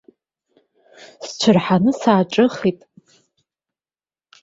[1.25, 2.79] Сцәырҳаны сааҿыхеит.